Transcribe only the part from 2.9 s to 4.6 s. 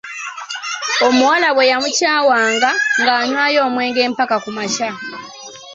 ng'anywa omwenge mpaka ku